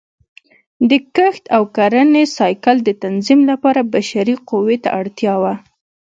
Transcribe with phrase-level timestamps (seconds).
[0.89, 5.53] د کښت او کرنې سایکل د تنظیم لپاره بشري قوې ته اړتیا وه